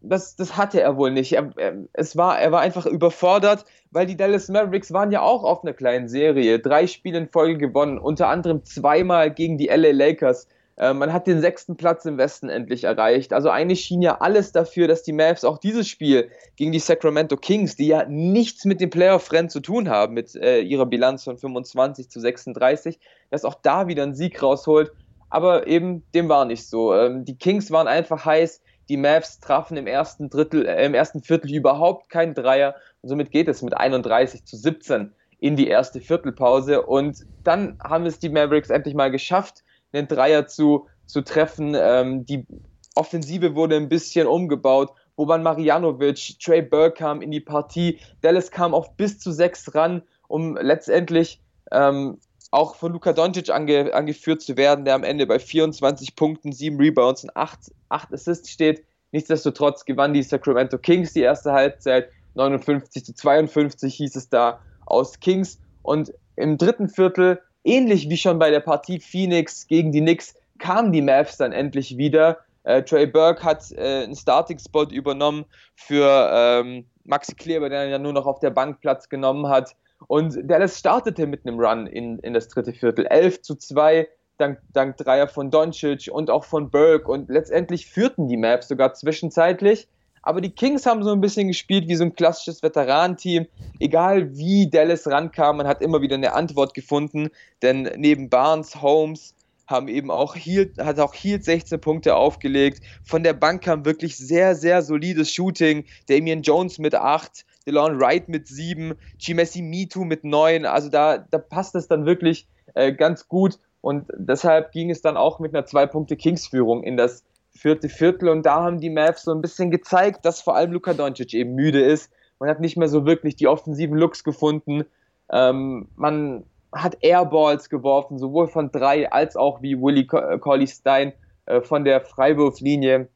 das, 0.00 0.36
das 0.36 0.56
hatte 0.56 0.80
er 0.80 0.96
wohl 0.96 1.10
nicht. 1.10 1.32
Er, 1.32 1.50
er, 1.56 1.74
es 1.92 2.16
war, 2.16 2.40
er 2.40 2.52
war 2.52 2.60
einfach 2.60 2.86
überfordert, 2.86 3.64
weil 3.90 4.06
die 4.06 4.16
Dallas 4.16 4.48
Mavericks 4.48 4.92
waren 4.92 5.12
ja 5.12 5.22
auch 5.22 5.44
auf 5.44 5.62
einer 5.62 5.74
kleinen 5.74 6.08
Serie. 6.08 6.58
Drei 6.58 6.86
Spiele 6.86 7.18
in 7.18 7.28
Folge 7.28 7.58
gewonnen, 7.58 7.98
unter 7.98 8.28
anderem 8.28 8.64
zweimal 8.64 9.32
gegen 9.32 9.58
die 9.58 9.66
LA 9.66 9.90
Lakers. 9.90 10.48
Äh, 10.78 10.94
man 10.94 11.12
hat 11.12 11.26
den 11.26 11.40
sechsten 11.40 11.76
Platz 11.76 12.04
im 12.04 12.18
Westen 12.18 12.48
endlich 12.48 12.84
erreicht. 12.84 13.32
Also 13.32 13.50
eigentlich 13.50 13.80
schien 13.80 14.00
ja 14.00 14.20
alles 14.20 14.52
dafür, 14.52 14.86
dass 14.86 15.02
die 15.02 15.12
Mavs 15.12 15.44
auch 15.44 15.58
dieses 15.58 15.88
Spiel 15.88 16.30
gegen 16.56 16.72
die 16.72 16.78
Sacramento 16.78 17.36
Kings, 17.36 17.76
die 17.76 17.88
ja 17.88 18.04
nichts 18.08 18.64
mit 18.64 18.80
dem 18.80 18.90
Playoff-Rennen 18.90 19.50
zu 19.50 19.60
tun 19.60 19.88
haben, 19.88 20.14
mit 20.14 20.34
äh, 20.36 20.60
ihrer 20.60 20.86
Bilanz 20.86 21.24
von 21.24 21.36
25 21.36 22.08
zu 22.10 22.20
36, 22.20 23.00
dass 23.30 23.44
auch 23.44 23.56
da 23.60 23.88
wieder 23.88 24.04
ein 24.04 24.14
Sieg 24.14 24.40
rausholt. 24.42 24.92
Aber 25.30 25.66
eben, 25.66 26.04
dem 26.14 26.28
war 26.28 26.44
nicht 26.44 26.66
so. 26.68 26.94
Ähm, 26.94 27.24
die 27.24 27.36
Kings 27.36 27.70
waren 27.70 27.88
einfach 27.88 28.24
heiß. 28.24 28.62
Die 28.88 28.96
Mavs 28.96 29.40
trafen 29.40 29.76
im 29.76 29.86
ersten 29.86 30.30
Drittel, 30.30 30.64
äh, 30.64 30.86
im 30.86 30.94
ersten 30.94 31.22
Viertel 31.22 31.52
überhaupt 31.52 32.08
keinen 32.08 32.34
Dreier. 32.34 32.76
Und 33.02 33.08
somit 33.08 33.30
geht 33.32 33.48
es 33.48 33.62
mit 33.62 33.76
31 33.76 34.44
zu 34.44 34.56
17 34.56 35.12
in 35.40 35.56
die 35.56 35.68
erste 35.68 36.00
Viertelpause. 36.00 36.82
Und 36.82 37.26
dann 37.42 37.78
haben 37.82 38.06
es 38.06 38.20
die 38.20 38.28
Mavericks 38.28 38.70
endlich 38.70 38.94
mal 38.94 39.10
geschafft, 39.10 39.64
einen 39.92 40.08
Dreier 40.08 40.46
zu, 40.46 40.86
zu 41.06 41.22
treffen. 41.22 41.74
Ähm, 41.78 42.26
die 42.26 42.46
Offensive 42.94 43.54
wurde 43.54 43.76
ein 43.76 43.88
bisschen 43.88 44.26
umgebaut. 44.26 44.92
Boban 45.16 45.42
Marjanovic, 45.42 46.38
Trey 46.40 46.62
Burke 46.62 46.98
kam 46.98 47.22
in 47.22 47.30
die 47.30 47.40
Partie. 47.40 47.98
Dallas 48.20 48.50
kam 48.50 48.74
auf 48.74 48.96
bis 48.96 49.18
zu 49.18 49.32
sechs 49.32 49.74
ran, 49.74 50.02
um 50.28 50.56
letztendlich 50.56 51.40
ähm, 51.72 52.18
auch 52.50 52.76
von 52.76 52.92
Luka 52.92 53.12
Doncic 53.12 53.50
ange, 53.50 53.92
angeführt 53.94 54.42
zu 54.42 54.56
werden, 54.56 54.84
der 54.84 54.94
am 54.94 55.04
Ende 55.04 55.26
bei 55.26 55.38
24 55.38 56.16
Punkten, 56.16 56.52
7 56.52 56.76
Rebounds 56.78 57.24
und 57.24 57.36
8, 57.36 57.72
8 57.88 58.12
Assists 58.12 58.50
steht. 58.50 58.84
Nichtsdestotrotz 59.12 59.84
gewann 59.84 60.14
die 60.14 60.22
Sacramento 60.22 60.78
Kings 60.78 61.12
die 61.12 61.22
erste 61.22 61.52
Halbzeit. 61.52 62.10
59 62.34 63.04
zu 63.04 63.14
52 63.14 63.94
hieß 63.94 64.16
es 64.16 64.28
da 64.28 64.60
aus 64.86 65.20
Kings. 65.20 65.58
Und 65.82 66.12
im 66.36 66.58
dritten 66.58 66.88
Viertel 66.88 67.40
ähnlich 67.64 68.08
wie 68.08 68.16
schon 68.16 68.38
bei 68.38 68.50
der 68.50 68.60
Partie 68.60 69.00
Phoenix 69.00 69.66
gegen 69.66 69.92
die 69.92 70.00
Knicks 70.00 70.34
kamen 70.58 70.92
die 70.92 71.02
Mavs 71.02 71.36
dann 71.36 71.52
endlich 71.52 71.96
wieder. 71.96 72.38
Äh, 72.64 72.82
Trey 72.82 73.06
Burke 73.06 73.42
hat 73.42 73.70
äh, 73.72 74.04
einen 74.04 74.16
Starting-Spot 74.16 74.86
übernommen 74.90 75.44
für 75.74 76.30
ähm, 76.32 76.86
Maxi 77.04 77.34
Kleber, 77.34 77.70
der 77.70 77.86
ja 77.86 77.98
nur 77.98 78.12
noch 78.12 78.26
auf 78.26 78.40
der 78.40 78.50
Bank 78.50 78.80
Platz 78.80 79.08
genommen 79.08 79.48
hat. 79.48 79.74
Und 80.06 80.38
Dallas 80.44 80.78
startete 80.78 81.26
mit 81.26 81.46
einem 81.46 81.58
Run 81.58 81.86
in, 81.86 82.18
in 82.20 82.34
das 82.34 82.48
dritte 82.48 82.72
Viertel. 82.72 83.06
11 83.06 83.42
zu 83.42 83.54
2, 83.54 84.08
dank, 84.36 84.60
dank 84.72 84.96
Dreier 84.96 85.28
von 85.28 85.50
Doncic 85.50 86.08
und 86.12 86.30
auch 86.30 86.44
von 86.44 86.70
Burke. 86.70 87.10
Und 87.10 87.28
letztendlich 87.28 87.86
führten 87.86 88.28
die 88.28 88.36
Mavs 88.36 88.68
sogar 88.68 88.94
zwischenzeitlich. 88.94 89.88
Aber 90.28 90.42
die 90.42 90.50
Kings 90.50 90.84
haben 90.84 91.02
so 91.02 91.10
ein 91.10 91.22
bisschen 91.22 91.48
gespielt 91.48 91.88
wie 91.88 91.94
so 91.94 92.04
ein 92.04 92.14
klassisches 92.14 92.62
Veteranenteam. 92.62 93.46
Egal 93.80 94.36
wie 94.36 94.68
Dallas 94.68 95.06
rankam, 95.06 95.56
man 95.56 95.66
hat 95.66 95.80
immer 95.80 96.02
wieder 96.02 96.16
eine 96.16 96.34
Antwort 96.34 96.74
gefunden. 96.74 97.30
Denn 97.62 97.90
neben 97.96 98.28
Barnes, 98.28 98.82
Holmes 98.82 99.34
haben 99.66 99.88
eben 99.88 100.10
auch 100.10 100.34
Hield, 100.34 100.76
hat 100.76 101.00
auch 101.00 101.14
Hield 101.14 101.46
16 101.46 101.80
Punkte 101.80 102.14
aufgelegt. 102.14 102.82
Von 103.04 103.22
der 103.22 103.32
Bank 103.32 103.62
kam 103.62 103.86
wirklich 103.86 104.18
sehr, 104.18 104.54
sehr 104.54 104.82
solides 104.82 105.32
Shooting. 105.32 105.86
Damian 106.10 106.42
Jones 106.42 106.78
mit 106.78 106.94
8, 106.94 107.46
DeLon 107.66 107.98
Wright 107.98 108.28
mit 108.28 108.48
7, 108.48 108.96
Chimesi 109.18 109.62
Mitu 109.62 110.04
mit 110.04 110.24
9. 110.24 110.66
Also 110.66 110.90
da, 110.90 111.16
da 111.16 111.38
passt 111.38 111.74
es 111.74 111.88
dann 111.88 112.04
wirklich 112.04 112.46
äh, 112.74 112.92
ganz 112.92 113.28
gut. 113.28 113.58
Und 113.80 114.04
deshalb 114.14 114.72
ging 114.72 114.90
es 114.90 115.00
dann 115.00 115.16
auch 115.16 115.38
mit 115.38 115.54
einer 115.54 115.64
2-Punkte-Kings-Führung 115.64 116.82
in 116.82 116.98
das 116.98 117.24
vierte 117.58 117.88
Viertel 117.88 118.28
und 118.28 118.46
da 118.46 118.62
haben 118.62 118.80
die 118.80 118.90
Mavs 118.90 119.24
so 119.24 119.32
ein 119.32 119.42
bisschen 119.42 119.70
gezeigt, 119.70 120.24
dass 120.24 120.40
vor 120.40 120.56
allem 120.56 120.72
Luka 120.72 120.94
Doncic 120.94 121.34
eben 121.34 121.54
müde 121.54 121.82
ist. 121.82 122.10
Man 122.38 122.48
hat 122.48 122.60
nicht 122.60 122.76
mehr 122.76 122.88
so 122.88 123.04
wirklich 123.04 123.36
die 123.36 123.48
offensiven 123.48 123.98
Looks 123.98 124.22
gefunden. 124.22 124.84
Ähm, 125.30 125.88
man 125.96 126.44
hat 126.72 126.98
Airballs 127.02 127.68
geworfen, 127.68 128.18
sowohl 128.18 128.46
von 128.46 128.70
drei 128.70 129.10
als 129.10 129.36
auch 129.36 129.60
wie 129.60 129.80
Willie 129.80 130.06
Colley 130.06 130.66
Stein 130.68 131.12
äh, 131.46 131.60
von 131.60 131.84
der 131.84 132.00
Freiwurflinie. 132.00 133.08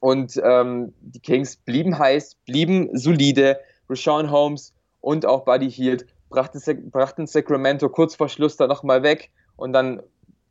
Und 0.00 0.40
ähm, 0.42 0.94
die 1.00 1.20
Kings 1.20 1.56
blieben 1.56 1.98
heiß, 1.98 2.36
blieben 2.46 2.96
solide. 2.96 3.58
Rashawn 3.90 4.30
Holmes 4.30 4.74
und 5.00 5.26
auch 5.26 5.44
Buddy 5.44 5.70
Hield 5.70 6.06
brachten, 6.28 6.90
brachten 6.90 7.26
Sacramento 7.26 7.88
kurz 7.88 8.14
vor 8.14 8.28
Schluss 8.28 8.56
dann 8.56 8.68
nochmal 8.68 9.02
weg 9.02 9.30
und 9.56 9.72
dann 9.72 10.02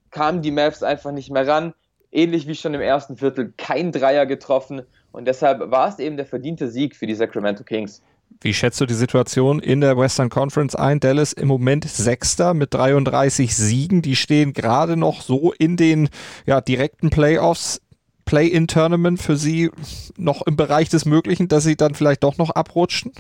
kamen 0.09 0.41
die 0.41 0.51
Mavs 0.51 0.83
einfach 0.83 1.12
nicht 1.12 1.29
mehr 1.29 1.47
ran 1.47 1.74
ähnlich 2.17 2.47
wie 2.47 2.55
schon 2.55 2.74
im 2.74 2.81
ersten 2.81 3.15
Viertel, 3.15 3.53
kein 3.57 3.91
Dreier 3.91 4.25
getroffen. 4.25 4.81
Und 5.12 5.25
deshalb 5.25 5.71
war 5.71 5.88
es 5.88 6.00
eben 6.00 6.17
der 6.17 6.25
verdiente 6.25 6.67
Sieg 6.69 6.95
für 6.95 7.07
die 7.07 7.15
Sacramento 7.15 7.63
Kings. 7.63 8.01
Wie 8.41 8.53
schätzt 8.53 8.81
du 8.81 8.86
die 8.86 8.93
Situation 8.93 9.59
in 9.59 9.81
der 9.81 9.97
Western 9.97 10.29
Conference 10.29 10.75
ein? 10.75 11.00
Dallas 11.00 11.31
im 11.31 11.47
Moment 11.47 11.86
Sechster 11.86 12.53
mit 12.53 12.74
33 12.74 13.55
Siegen. 13.55 14.01
Die 14.01 14.15
stehen 14.15 14.53
gerade 14.53 14.97
noch 14.97 15.21
so 15.21 15.53
in 15.53 15.77
den 15.77 16.09
ja, 16.45 16.59
direkten 16.59 17.09
Playoffs. 17.09 17.81
Play-in-Tournament 18.25 19.21
für 19.21 19.38
sie 19.38 19.71
noch 20.17 20.45
im 20.45 20.57
Bereich 20.57 20.89
des 20.89 21.05
Möglichen, 21.05 21.47
dass 21.47 21.63
sie 21.63 21.77
dann 21.77 21.95
vielleicht 21.95 22.24
doch 22.24 22.38
noch 22.38 22.50
abrutschen? 22.50 23.13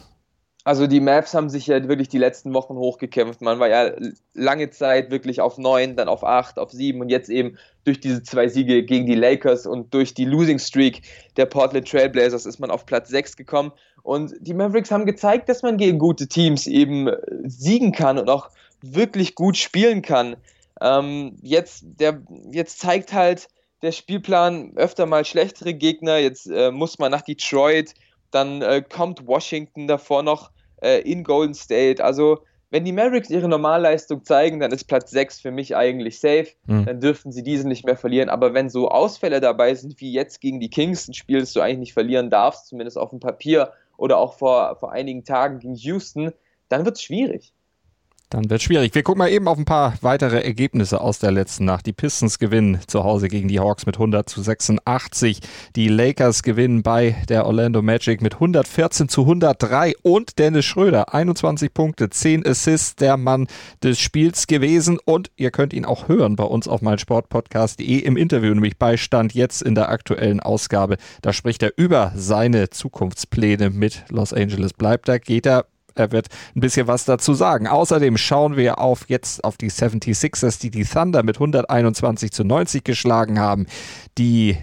Also 0.67 0.85
die 0.85 0.99
Mavs 0.99 1.33
haben 1.33 1.49
sich 1.49 1.67
ja 1.67 1.87
wirklich 1.87 2.09
die 2.09 2.17
letzten 2.17 2.53
Wochen 2.53 2.75
hochgekämpft. 2.75 3.39
Man 3.39 3.57
war 3.57 3.69
ja 3.69 3.93
lange 4.33 4.69
Zeit 4.69 5.11
wirklich 5.11 5.39
auf 5.39 5.57
9, 5.57 5.95
dann 5.95 6.09
auf 6.09 6.25
8, 6.25 6.59
auf 6.59 6.71
7 6.71 6.99
und 6.99 7.07
jetzt 7.07 7.29
eben 7.29 7.57
durch 7.85 8.01
diese 8.01 8.21
zwei 8.21 8.49
Siege 8.49 8.83
gegen 8.83 9.05
die 9.05 9.15
Lakers 9.15 9.65
und 9.65 9.93
durch 9.93 10.13
die 10.13 10.25
Losing 10.25 10.59
Streak 10.59 11.03
der 11.37 11.45
Portland 11.45 11.87
Trailblazers 11.87 12.45
ist 12.45 12.59
man 12.59 12.69
auf 12.69 12.85
Platz 12.85 13.07
6 13.07 13.37
gekommen. 13.37 13.71
Und 14.03 14.33
die 14.41 14.53
Mavericks 14.53 14.91
haben 14.91 15.05
gezeigt, 15.05 15.47
dass 15.47 15.63
man 15.63 15.77
gegen 15.77 15.99
gute 15.99 16.27
Teams 16.27 16.67
eben 16.67 17.09
siegen 17.45 17.93
kann 17.93 18.19
und 18.19 18.29
auch 18.29 18.49
wirklich 18.81 19.35
gut 19.35 19.55
spielen 19.55 20.01
kann. 20.01 20.35
Ähm, 20.81 21.37
jetzt, 21.41 21.85
der, 21.85 22.21
jetzt 22.51 22.81
zeigt 22.81 23.13
halt 23.13 23.47
der 23.83 23.93
Spielplan 23.93 24.73
öfter 24.75 25.05
mal 25.05 25.23
schlechtere 25.23 25.73
Gegner. 25.73 26.17
Jetzt 26.17 26.45
äh, 26.47 26.71
muss 26.71 26.99
man 26.99 27.09
nach 27.09 27.21
Detroit, 27.21 27.93
dann 28.31 28.61
äh, 28.61 28.81
kommt 28.81 29.25
Washington 29.25 29.87
davor 29.87 30.23
noch 30.23 30.51
äh, 30.81 31.01
in 31.01 31.23
Golden 31.23 31.53
State. 31.53 32.03
Also, 32.03 32.39
wenn 32.69 32.83
die 32.83 32.91
Mavericks 32.91 33.29
ihre 33.29 33.47
Normalleistung 33.47 34.25
zeigen, 34.25 34.59
dann 34.59 34.71
ist 34.71 34.85
Platz 34.85 35.11
6 35.11 35.39
für 35.39 35.51
mich 35.51 35.75
eigentlich 35.75 36.19
safe. 36.19 36.47
Mhm. 36.65 36.85
Dann 36.85 36.99
dürften 36.99 37.31
sie 37.31 37.43
diese 37.43 37.67
nicht 37.67 37.85
mehr 37.85 37.95
verlieren. 37.95 38.29
Aber 38.29 38.53
wenn 38.53 38.69
so 38.69 38.89
Ausfälle 38.89 39.39
dabei 39.39 39.73
sind, 39.75 40.01
wie 40.01 40.11
jetzt 40.11 40.41
gegen 40.41 40.59
die 40.59 40.69
Kings, 40.69 41.07
ein 41.07 41.13
Spiel, 41.13 41.39
das 41.39 41.53
du 41.53 41.61
eigentlich 41.61 41.79
nicht 41.79 41.93
verlieren 41.93 42.29
darfst, 42.29 42.67
zumindest 42.67 42.97
auf 42.97 43.11
dem 43.11 43.19
Papier, 43.19 43.71
oder 43.97 44.17
auch 44.17 44.35
vor, 44.37 44.77
vor 44.77 44.91
einigen 44.91 45.25
Tagen 45.25 45.59
gegen 45.59 45.75
Houston, 45.75 46.31
dann 46.69 46.85
wird 46.85 46.95
es 46.95 47.03
schwierig. 47.03 47.53
Dann 48.29 48.49
wird 48.49 48.61
schwierig. 48.61 48.93
Wir 48.93 49.03
gucken 49.03 49.19
mal 49.19 49.29
eben 49.29 49.47
auf 49.47 49.57
ein 49.57 49.63
paar 49.63 49.93
weitere 50.01 50.41
Ergebnisse 50.41 50.99
aus 50.99 51.17
der 51.19 51.31
letzten 51.31 51.63
Nacht. 51.63 51.85
Die 51.85 51.93
Pistons 51.93 52.39
gewinnen 52.39 52.79
zu 52.85 53.05
Hause 53.05 53.29
gegen 53.29 53.47
die 53.47 53.61
Hawks 53.61 53.85
mit 53.85 53.95
100 53.95 54.27
zu 54.27 54.41
86. 54.41 55.39
Die 55.77 55.87
Lakers 55.87 56.43
gewinnen 56.43 56.83
bei 56.83 57.15
der 57.29 57.45
Orlando 57.45 57.81
Magic 57.81 58.21
mit 58.21 58.33
114 58.33 59.07
zu 59.07 59.21
103. 59.21 59.93
Und 60.01 60.39
Dennis 60.39 60.65
Schröder, 60.65 61.13
21 61.13 61.73
Punkte, 61.73 62.09
10 62.09 62.45
Assists, 62.45 62.97
der 62.97 63.15
Mann 63.15 63.47
des 63.81 63.97
Spiels 63.97 64.47
gewesen. 64.47 64.99
Und 65.05 65.31
ihr 65.37 65.51
könnt 65.51 65.71
ihn 65.71 65.85
auch 65.85 66.09
hören 66.09 66.35
bei 66.35 66.43
uns 66.43 66.67
auf 66.67 66.81
meinsportpodcast.de 66.81 67.99
im 67.99 68.17
Interview, 68.17 68.53
nämlich 68.53 68.77
Beistand 68.77 69.35
jetzt 69.35 69.61
in 69.61 69.73
der 69.73 69.87
aktuellen 69.87 70.41
Ausgabe. 70.41 70.97
Da 71.21 71.31
spricht 71.31 71.63
er 71.63 71.71
über 71.77 72.11
seine 72.13 72.71
Zukunftspläne 72.71 73.69
mit 73.69 74.03
Los 74.09 74.33
Angeles. 74.33 74.73
Bleibt 74.73 75.07
da, 75.07 75.17
geht 75.17 75.45
er 75.45 75.65
er 75.99 76.11
wird 76.11 76.27
ein 76.55 76.59
bisschen 76.59 76.87
was 76.87 77.05
dazu 77.05 77.33
sagen. 77.33 77.67
Außerdem 77.67 78.17
schauen 78.17 78.57
wir 78.57 78.79
auf 78.79 79.05
jetzt 79.07 79.43
auf 79.43 79.57
die 79.57 79.71
76ers, 79.71 80.59
die 80.59 80.69
die 80.69 80.85
Thunder 80.85 81.23
mit 81.23 81.37
121 81.37 82.31
zu 82.31 82.43
90 82.43 82.83
geschlagen 82.83 83.39
haben. 83.39 83.67
Die 84.17 84.57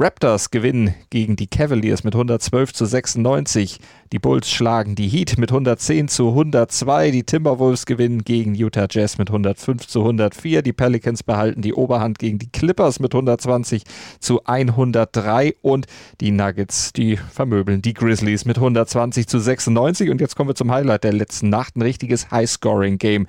Raptors 0.00 0.52
gewinnen 0.52 0.94
gegen 1.10 1.34
die 1.34 1.48
Cavaliers 1.48 2.04
mit 2.04 2.14
112 2.14 2.72
zu 2.72 2.86
96. 2.86 3.80
Die 4.12 4.20
Bulls 4.20 4.48
schlagen 4.48 4.94
die 4.94 5.08
Heat 5.08 5.38
mit 5.38 5.50
110 5.50 6.06
zu 6.06 6.28
102. 6.28 7.10
Die 7.10 7.24
Timberwolves 7.24 7.84
gewinnen 7.84 8.22
gegen 8.22 8.54
Utah 8.54 8.86
Jazz 8.88 9.18
mit 9.18 9.28
105 9.28 9.88
zu 9.88 9.98
104. 10.02 10.62
Die 10.62 10.72
Pelicans 10.72 11.24
behalten 11.24 11.62
die 11.62 11.74
Oberhand 11.74 12.20
gegen 12.20 12.38
die 12.38 12.48
Clippers 12.48 13.00
mit 13.00 13.12
120 13.12 13.82
zu 14.20 14.44
103. 14.44 15.56
Und 15.62 15.88
die 16.20 16.30
Nuggets, 16.30 16.92
die 16.92 17.16
vermöbeln 17.16 17.82
die 17.82 17.94
Grizzlies 17.94 18.44
mit 18.44 18.56
120 18.56 19.26
zu 19.26 19.40
96. 19.40 20.10
Und 20.10 20.20
jetzt 20.20 20.36
kommen 20.36 20.50
wir 20.50 20.54
zum 20.54 20.70
Highlight 20.70 21.02
der 21.02 21.12
letzten 21.12 21.48
Nacht. 21.48 21.74
Ein 21.74 21.82
richtiges 21.82 22.30
High-Scoring-Game. 22.30 23.26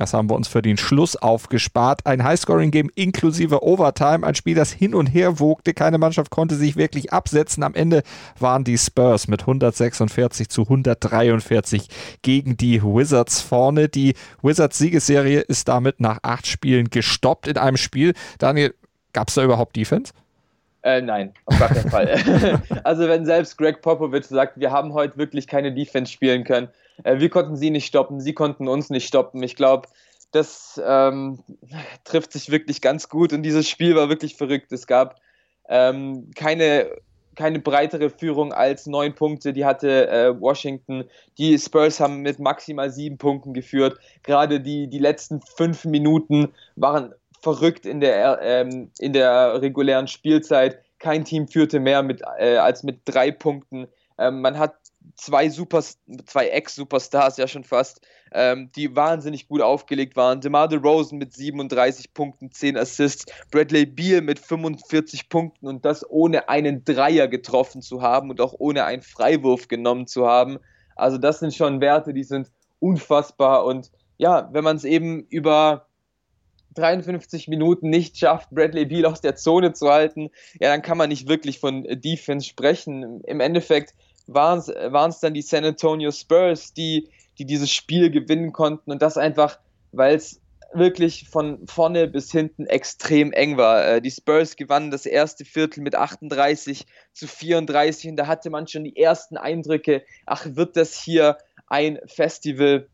Das 0.00 0.14
haben 0.14 0.30
wir 0.30 0.34
uns 0.34 0.48
für 0.48 0.62
den 0.62 0.78
Schluss 0.78 1.14
aufgespart. 1.14 2.06
Ein 2.06 2.24
Highscoring-Game 2.24 2.90
inklusive 2.94 3.62
Overtime. 3.62 4.26
Ein 4.26 4.34
Spiel, 4.34 4.54
das 4.54 4.72
hin 4.72 4.94
und 4.94 5.08
her 5.08 5.40
wogte. 5.40 5.74
Keine 5.74 5.98
Mannschaft 5.98 6.30
konnte 6.30 6.54
sich 6.54 6.74
wirklich 6.76 7.12
absetzen. 7.12 7.62
Am 7.62 7.74
Ende 7.74 8.02
waren 8.38 8.64
die 8.64 8.78
Spurs 8.78 9.28
mit 9.28 9.42
146 9.42 10.48
zu 10.48 10.62
143 10.62 11.88
gegen 12.22 12.56
die 12.56 12.82
Wizards 12.82 13.42
vorne. 13.42 13.90
Die 13.90 14.14
Wizards-Siegesserie 14.40 15.40
ist 15.40 15.68
damit 15.68 16.00
nach 16.00 16.20
acht 16.22 16.46
Spielen 16.46 16.88
gestoppt 16.88 17.46
in 17.46 17.58
einem 17.58 17.76
Spiel. 17.76 18.14
Daniel, 18.38 18.74
gab 19.12 19.28
es 19.28 19.34
da 19.34 19.44
überhaupt 19.44 19.76
Defense? 19.76 20.14
Äh, 20.82 21.02
nein, 21.02 21.34
auf 21.44 21.58
gar 21.58 21.68
keinen 21.68 21.90
Fall. 21.90 22.62
also 22.84 23.06
wenn 23.06 23.26
selbst 23.26 23.58
Greg 23.58 23.82
Popovich 23.82 24.26
sagt, 24.26 24.58
wir 24.58 24.70
haben 24.70 24.94
heute 24.94 25.18
wirklich 25.18 25.46
keine 25.46 25.72
Defense 25.72 26.10
spielen 26.10 26.44
können, 26.44 26.68
äh, 27.04 27.18
wir 27.18 27.28
konnten 27.28 27.56
sie 27.56 27.70
nicht 27.70 27.86
stoppen, 27.86 28.20
sie 28.20 28.32
konnten 28.32 28.68
uns 28.68 28.88
nicht 28.88 29.06
stoppen. 29.06 29.42
Ich 29.42 29.56
glaube, 29.56 29.88
das 30.32 30.80
ähm, 30.84 31.40
trifft 32.04 32.32
sich 32.32 32.50
wirklich 32.50 32.80
ganz 32.80 33.08
gut 33.08 33.32
und 33.32 33.42
dieses 33.42 33.68
Spiel 33.68 33.94
war 33.96 34.08
wirklich 34.08 34.36
verrückt. 34.36 34.72
Es 34.72 34.86
gab 34.86 35.20
ähm, 35.68 36.30
keine, 36.34 36.90
keine 37.34 37.58
breitere 37.58 38.10
Führung 38.10 38.52
als 38.52 38.86
neun 38.86 39.14
Punkte, 39.14 39.52
die 39.52 39.64
hatte 39.64 40.08
äh, 40.08 40.40
Washington. 40.40 41.04
Die 41.36 41.58
Spurs 41.58 42.00
haben 42.00 42.22
mit 42.22 42.38
maximal 42.38 42.90
sieben 42.90 43.18
Punkten 43.18 43.54
geführt. 43.54 43.98
Gerade 44.22 44.60
die, 44.60 44.88
die 44.88 44.98
letzten 44.98 45.40
fünf 45.56 45.84
Minuten 45.84 46.52
waren 46.76 47.12
verrückt 47.40 47.86
in 47.86 48.00
der, 48.00 48.40
ähm, 48.42 48.90
in 48.98 49.12
der 49.12 49.60
regulären 49.60 50.08
Spielzeit. 50.08 50.82
Kein 50.98 51.24
Team 51.24 51.48
führte 51.48 51.80
mehr 51.80 52.02
mit, 52.02 52.22
äh, 52.38 52.56
als 52.56 52.82
mit 52.82 53.00
drei 53.04 53.30
Punkten. 53.30 53.88
Ähm, 54.18 54.42
man 54.42 54.58
hat 54.58 54.74
zwei 55.16 55.48
Super, 55.48 55.82
zwei 56.26 56.48
Ex-Superstars 56.48 57.36
ja 57.36 57.48
schon 57.48 57.64
fast, 57.64 58.00
ähm, 58.32 58.70
die 58.76 58.94
wahnsinnig 58.94 59.48
gut 59.48 59.60
aufgelegt 59.60 60.16
waren. 60.16 60.40
DeMar 60.40 60.68
DeRozan 60.68 61.18
mit 61.18 61.32
37 61.32 62.14
Punkten, 62.14 62.50
10 62.50 62.76
Assists, 62.76 63.26
Bradley 63.50 63.86
Beal 63.86 64.20
mit 64.20 64.38
45 64.38 65.28
Punkten 65.28 65.66
und 65.66 65.84
das 65.84 66.08
ohne 66.08 66.48
einen 66.48 66.84
Dreier 66.84 67.28
getroffen 67.28 67.82
zu 67.82 68.02
haben 68.02 68.30
und 68.30 68.40
auch 68.40 68.54
ohne 68.58 68.84
einen 68.84 69.02
Freiwurf 69.02 69.68
genommen 69.68 70.06
zu 70.06 70.26
haben. 70.26 70.58
Also 70.96 71.18
das 71.18 71.40
sind 71.40 71.54
schon 71.54 71.80
Werte, 71.80 72.12
die 72.12 72.24
sind 72.24 72.50
unfassbar 72.78 73.64
und 73.64 73.90
ja, 74.18 74.50
wenn 74.52 74.64
man 74.64 74.76
es 74.76 74.84
eben 74.84 75.26
über 75.30 75.86
53 76.74 77.48
Minuten 77.48 77.90
nicht 77.90 78.16
schafft, 78.16 78.50
Bradley 78.50 78.86
Beal 78.86 79.06
aus 79.06 79.20
der 79.20 79.36
Zone 79.36 79.72
zu 79.72 79.90
halten, 79.90 80.30
ja, 80.60 80.68
dann 80.70 80.82
kann 80.82 80.98
man 80.98 81.08
nicht 81.08 81.28
wirklich 81.28 81.58
von 81.58 81.84
Defense 82.00 82.48
sprechen. 82.48 83.22
Im 83.24 83.40
Endeffekt 83.40 83.94
waren 84.26 84.58
es 84.58 85.20
dann 85.20 85.34
die 85.34 85.42
San 85.42 85.64
Antonio 85.64 86.12
Spurs, 86.12 86.72
die, 86.72 87.08
die 87.38 87.46
dieses 87.46 87.72
Spiel 87.72 88.10
gewinnen 88.10 88.52
konnten 88.52 88.90
und 88.90 89.02
das 89.02 89.16
einfach, 89.16 89.58
weil 89.92 90.14
es 90.14 90.40
wirklich 90.72 91.28
von 91.28 91.66
vorne 91.66 92.06
bis 92.06 92.30
hinten 92.30 92.66
extrem 92.66 93.32
eng 93.32 93.56
war. 93.56 93.86
Äh, 93.86 94.02
die 94.02 94.10
Spurs 94.10 94.56
gewannen 94.56 94.90
das 94.90 95.06
erste 95.06 95.44
Viertel 95.44 95.82
mit 95.82 95.94
38 95.94 96.86
zu 97.12 97.26
34 97.26 98.10
und 98.10 98.16
da 98.16 98.26
hatte 98.26 98.50
man 98.50 98.68
schon 98.68 98.84
die 98.84 98.96
ersten 98.96 99.36
Eindrücke, 99.36 100.04
ach, 100.26 100.46
wird 100.50 100.76
das 100.76 100.94
hier 100.94 101.38
ein 101.66 101.98
Festival 102.06 102.88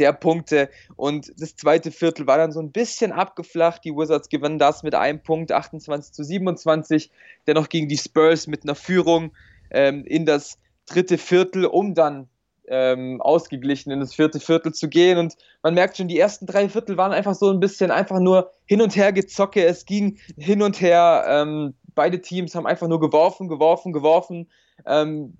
der 0.00 0.12
Punkte 0.12 0.68
und 0.96 1.30
das 1.40 1.54
zweite 1.54 1.92
Viertel 1.92 2.26
war 2.26 2.38
dann 2.38 2.52
so 2.52 2.60
ein 2.60 2.72
bisschen 2.72 3.12
abgeflacht. 3.12 3.84
Die 3.84 3.94
Wizards 3.94 4.28
gewannen 4.28 4.58
das 4.58 4.82
mit 4.82 4.94
einem 4.94 5.22
Punkt, 5.22 5.52
28 5.52 6.12
zu 6.12 6.24
27, 6.24 7.10
dennoch 7.46 7.68
gegen 7.68 7.88
die 7.88 7.98
Spurs 7.98 8.46
mit 8.46 8.64
einer 8.64 8.74
Führung 8.74 9.32
ähm, 9.70 10.04
in 10.04 10.26
das 10.26 10.58
dritte 10.86 11.18
Viertel, 11.18 11.66
um 11.66 11.94
dann 11.94 12.28
ähm, 12.70 13.20
ausgeglichen 13.20 13.90
in 13.90 14.00
das 14.00 14.14
vierte 14.14 14.40
Viertel 14.40 14.72
zu 14.72 14.88
gehen. 14.88 15.18
Und 15.18 15.36
man 15.62 15.74
merkt 15.74 15.96
schon, 15.96 16.08
die 16.08 16.18
ersten 16.18 16.46
drei 16.46 16.68
Viertel 16.68 16.96
waren 16.96 17.12
einfach 17.12 17.34
so 17.34 17.50
ein 17.50 17.60
bisschen 17.60 17.90
einfach 17.90 18.20
nur 18.20 18.52
hin 18.64 18.80
und 18.80 18.96
her 18.96 19.12
gezocke. 19.12 19.64
Es 19.64 19.84
ging 19.84 20.18
hin 20.36 20.62
und 20.62 20.80
her. 20.80 21.24
Ähm, 21.28 21.74
beide 21.94 22.22
Teams 22.22 22.54
haben 22.54 22.66
einfach 22.66 22.88
nur 22.88 23.00
geworfen, 23.00 23.48
geworfen, 23.48 23.92
geworfen. 23.92 24.48
Ähm, 24.86 25.34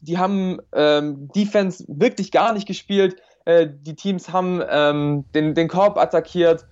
die 0.00 0.18
haben 0.18 0.58
ähm, 0.72 1.28
Defense 1.34 1.84
wirklich 1.88 2.30
gar 2.30 2.52
nicht 2.52 2.66
gespielt. 2.66 3.16
Äh, 3.48 3.66
die 3.80 3.94
Teams 3.94 4.30
haben 4.30 4.62
ähm, 4.68 5.24
den, 5.34 5.54
den 5.54 5.68
Korb 5.68 5.96
attackiert, 5.96 6.66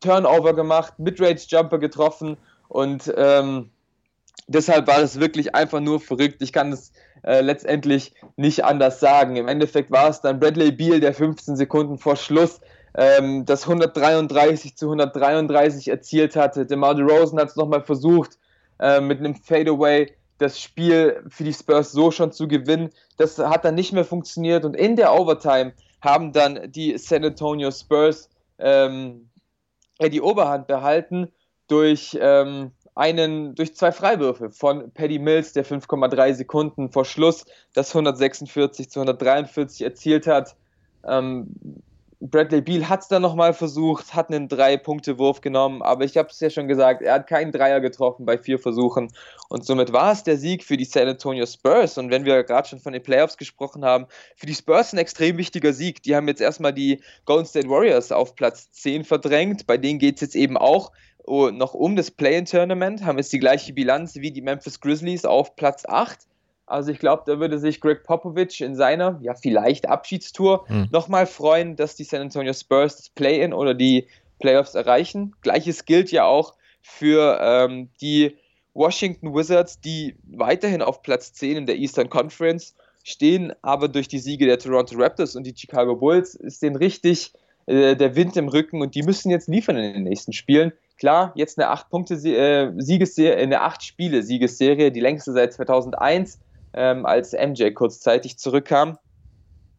Turnover 0.00 0.54
gemacht, 0.54 0.94
Midrange-Jumper 0.98 1.76
getroffen 1.76 2.38
und 2.68 3.12
ähm, 3.14 3.68
deshalb 4.46 4.86
war 4.86 5.00
es 5.00 5.20
wirklich 5.20 5.54
einfach 5.54 5.80
nur 5.80 6.00
verrückt. 6.00 6.40
Ich 6.40 6.54
kann 6.54 6.72
es 6.72 6.92
äh, 7.24 7.42
letztendlich 7.42 8.14
nicht 8.36 8.64
anders 8.64 9.00
sagen. 9.00 9.36
Im 9.36 9.48
Endeffekt 9.48 9.90
war 9.90 10.08
es 10.08 10.22
dann 10.22 10.40
Bradley 10.40 10.72
Beal, 10.72 11.00
der 11.00 11.12
15 11.12 11.56
Sekunden 11.56 11.98
vor 11.98 12.16
Schluss 12.16 12.62
ähm, 12.96 13.44
das 13.44 13.64
133 13.64 14.78
zu 14.78 14.86
133 14.86 15.88
erzielt 15.88 16.36
hatte. 16.36 16.64
DeMar 16.64 16.94
DeRozan 16.94 17.38
hat 17.38 17.50
es 17.50 17.56
nochmal 17.56 17.82
versucht, 17.82 18.38
äh, 18.80 19.02
mit 19.02 19.18
einem 19.18 19.34
Fadeaway 19.34 20.10
das 20.38 20.58
Spiel 20.58 21.22
für 21.28 21.44
die 21.44 21.52
Spurs 21.52 21.92
so 21.92 22.10
schon 22.10 22.32
zu 22.32 22.48
gewinnen. 22.48 22.88
Das 23.18 23.38
hat 23.38 23.66
dann 23.66 23.74
nicht 23.74 23.92
mehr 23.92 24.06
funktioniert 24.06 24.64
und 24.64 24.74
in 24.74 24.96
der 24.96 25.12
Overtime 25.12 25.74
haben 26.00 26.32
dann 26.32 26.70
die 26.70 26.96
San 26.98 27.24
Antonio 27.24 27.70
Spurs 27.70 28.28
ähm, 28.58 29.30
die 30.00 30.20
Oberhand 30.20 30.66
behalten 30.66 31.28
durch 31.66 32.16
ähm, 32.20 32.72
einen 32.94 33.54
durch 33.54 33.76
zwei 33.76 33.92
Freiwürfe 33.92 34.50
von 34.50 34.90
Paddy 34.90 35.18
Mills, 35.18 35.52
der 35.52 35.64
5,3 35.64 36.34
Sekunden 36.34 36.90
vor 36.90 37.04
Schluss 37.04 37.44
das 37.72 37.90
146 37.90 38.90
zu 38.90 39.00
143 39.00 39.82
erzielt 39.82 40.26
hat. 40.26 40.56
Ähm, 41.04 41.48
Bradley 42.20 42.60
Beal 42.60 42.88
hat 42.88 43.02
es 43.02 43.08
dann 43.08 43.22
nochmal 43.22 43.54
versucht, 43.54 44.12
hat 44.12 44.28
einen 44.28 44.48
Drei-Punkte-Wurf 44.48 45.40
genommen, 45.40 45.82
aber 45.82 46.04
ich 46.04 46.16
habe 46.16 46.28
es 46.30 46.40
ja 46.40 46.50
schon 46.50 46.66
gesagt, 46.66 47.00
er 47.00 47.14
hat 47.14 47.28
keinen 47.28 47.52
Dreier 47.52 47.80
getroffen 47.80 48.26
bei 48.26 48.36
vier 48.36 48.58
Versuchen. 48.58 49.12
Und 49.48 49.64
somit 49.64 49.92
war 49.92 50.10
es 50.10 50.24
der 50.24 50.36
Sieg 50.36 50.64
für 50.64 50.76
die 50.76 50.84
San 50.84 51.06
Antonio 51.06 51.46
Spurs. 51.46 51.96
Und 51.96 52.10
wenn 52.10 52.24
wir 52.24 52.42
gerade 52.42 52.68
schon 52.68 52.80
von 52.80 52.92
den 52.92 53.04
Playoffs 53.04 53.36
gesprochen 53.36 53.84
haben, 53.84 54.06
für 54.34 54.46
die 54.46 54.54
Spurs 54.54 54.92
ein 54.92 54.98
extrem 54.98 55.36
wichtiger 55.36 55.72
Sieg. 55.72 56.02
Die 56.02 56.16
haben 56.16 56.26
jetzt 56.26 56.40
erstmal 56.40 56.72
die 56.72 57.00
Golden 57.24 57.46
State 57.46 57.68
Warriors 57.68 58.10
auf 58.10 58.34
Platz 58.34 58.72
10 58.72 59.04
verdrängt, 59.04 59.68
bei 59.68 59.76
denen 59.76 60.00
geht 60.00 60.16
es 60.16 60.22
jetzt 60.22 60.34
eben 60.34 60.56
auch 60.56 60.90
oh, 61.24 61.50
noch 61.50 61.74
um 61.74 61.94
das 61.94 62.10
Play-in-Tournament, 62.10 63.04
haben 63.04 63.18
jetzt 63.18 63.32
die 63.32 63.38
gleiche 63.38 63.72
Bilanz 63.72 64.16
wie 64.16 64.32
die 64.32 64.42
Memphis 64.42 64.80
Grizzlies 64.80 65.24
auf 65.24 65.54
Platz 65.54 65.84
8 65.86 66.18
also 66.68 66.90
ich 66.92 66.98
glaube, 66.98 67.22
da 67.26 67.40
würde 67.40 67.58
sich 67.58 67.80
Greg 67.80 68.04
Popovich 68.04 68.60
in 68.60 68.74
seiner, 68.74 69.18
ja, 69.22 69.34
vielleicht 69.34 69.88
Abschiedstour 69.88 70.66
mhm. 70.68 70.88
nochmal 70.90 71.26
freuen, 71.26 71.76
dass 71.76 71.96
die 71.96 72.04
San 72.04 72.20
Antonio 72.20 72.52
Spurs 72.52 72.96
das 72.96 73.08
Play-In 73.10 73.52
oder 73.52 73.74
die 73.74 74.06
Playoffs 74.38 74.74
erreichen. 74.74 75.34
Gleiches 75.40 75.84
gilt 75.84 76.10
ja 76.10 76.24
auch 76.24 76.54
für 76.80 77.38
ähm, 77.40 77.90
die 78.00 78.36
Washington 78.74 79.34
Wizards, 79.34 79.80
die 79.80 80.16
weiterhin 80.24 80.82
auf 80.82 81.02
Platz 81.02 81.32
10 81.32 81.56
in 81.56 81.66
der 81.66 81.76
Eastern 81.76 82.08
Conference 82.08 82.74
stehen, 83.02 83.52
aber 83.62 83.88
durch 83.88 84.08
die 84.08 84.18
Siege 84.18 84.46
der 84.46 84.58
Toronto 84.58 84.94
Raptors 84.96 85.34
und 85.34 85.44
die 85.44 85.54
Chicago 85.56 85.96
Bulls 85.96 86.34
ist 86.34 86.62
denen 86.62 86.76
richtig 86.76 87.32
äh, 87.66 87.96
der 87.96 88.14
Wind 88.16 88.36
im 88.36 88.48
Rücken 88.48 88.80
und 88.80 88.94
die 88.94 89.02
müssen 89.02 89.30
jetzt 89.30 89.48
liefern 89.48 89.76
in 89.76 89.94
den 89.94 90.04
nächsten 90.04 90.32
Spielen. 90.32 90.72
Klar, 90.98 91.32
jetzt 91.34 91.58
eine 91.58 91.68
8 91.68 91.90
Punkte 91.90 92.14
äh, 92.14 92.72
Siegesserie, 92.76 93.36
eine 93.36 93.60
8 93.62 93.82
Spiele 93.82 94.22
Siegesserie, 94.22 94.90
die 94.90 95.00
längste 95.00 95.32
seit 95.32 95.52
2001 95.52 96.38
ähm, 96.74 97.06
als 97.06 97.32
MJ 97.32 97.70
kurzzeitig 97.70 98.38
zurückkam. 98.38 98.98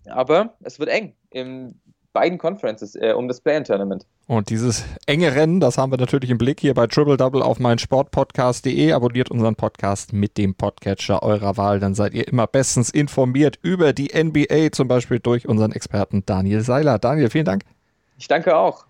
Aber 0.08 0.54
es 0.62 0.80
wird 0.80 0.90
eng 0.90 1.14
in 1.30 1.80
beiden 2.14 2.38
Conferences 2.38 2.96
äh, 2.96 3.14
um 3.16 3.28
das 3.28 3.42
Play-In-Tournament. 3.42 4.06
Und 4.28 4.50
dieses 4.50 4.84
enge 5.08 5.34
Rennen, 5.34 5.60
das 5.60 5.78
haben 5.78 5.92
wir 5.92 5.98
natürlich 5.98 6.30
im 6.30 6.38
Blick 6.38 6.60
hier 6.60 6.74
bei 6.74 6.86
Triple 6.88 7.18
Double 7.18 7.42
auf 7.42 7.60
meinsportpodcast.de. 7.60 8.92
Abonniert 8.92 9.32
unseren 9.32 9.56
Podcast 9.56 10.14
mit 10.14 10.38
dem 10.38 10.54
Podcatcher 10.54 11.24
eurer 11.24 11.58
Wahl, 11.58 11.80
dann 11.80 11.96
seid 11.96 12.14
ihr 12.14 12.28
immer 12.28 12.46
bestens 12.46 12.90
informiert 12.90 13.58
über 13.62 13.94
die 13.94 14.12
NBA, 14.14 14.72
zum 14.72 14.88
Beispiel 14.88 15.20
durch 15.20 15.48
unseren 15.48 15.72
Experten 15.72 16.24
Daniel 16.26 16.62
Seiler. 16.62 17.00
Daniel, 17.00 17.30
vielen 17.30 17.46
Dank. 17.46 17.64
Ich 18.18 18.28
danke 18.28 18.56
auch. 18.56 18.86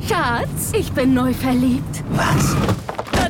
Schatz, 0.00 0.72
ich 0.72 0.92
bin 0.92 1.14
neu 1.14 1.32
verliebt. 1.32 2.04
Was? 2.10 2.56